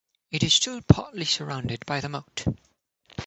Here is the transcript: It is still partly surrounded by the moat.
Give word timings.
It 0.31 0.41
is 0.41 0.55
still 0.55 0.81
partly 0.81 1.25
surrounded 1.25 1.85
by 1.85 1.99
the 2.01 2.09
moat. 2.09 2.45